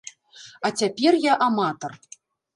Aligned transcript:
А 0.69 0.71
цяпер 0.79 1.13
я 1.27 1.37
аматар. 1.51 1.91